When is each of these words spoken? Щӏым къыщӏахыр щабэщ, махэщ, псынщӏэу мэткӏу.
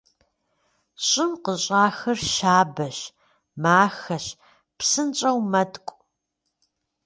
Щӏым 1.05 1.31
къыщӏахыр 1.43 2.19
щабэщ, 2.33 2.97
махэщ, 3.61 4.25
псынщӏэу 4.77 5.39
мэткӏу. 5.51 5.97